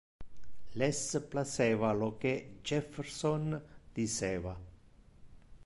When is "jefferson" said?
2.71-3.47